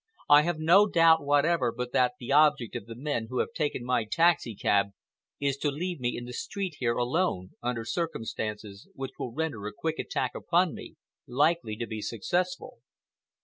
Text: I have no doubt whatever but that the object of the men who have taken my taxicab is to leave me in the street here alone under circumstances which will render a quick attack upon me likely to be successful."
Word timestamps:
I 0.27 0.41
have 0.41 0.57
no 0.57 0.87
doubt 0.89 1.23
whatever 1.23 1.71
but 1.71 1.91
that 1.91 2.13
the 2.19 2.31
object 2.31 2.75
of 2.75 2.87
the 2.87 2.95
men 2.95 3.27
who 3.29 3.37
have 3.37 3.53
taken 3.53 3.85
my 3.85 4.03
taxicab 4.03 4.93
is 5.39 5.57
to 5.57 5.69
leave 5.69 5.99
me 5.99 6.17
in 6.17 6.25
the 6.25 6.33
street 6.33 6.77
here 6.79 6.95
alone 6.95 7.51
under 7.61 7.85
circumstances 7.85 8.89
which 8.95 9.11
will 9.19 9.31
render 9.31 9.67
a 9.67 9.71
quick 9.73 9.99
attack 9.99 10.33
upon 10.33 10.73
me 10.73 10.95
likely 11.27 11.75
to 11.75 11.85
be 11.85 12.01
successful." 12.01 12.79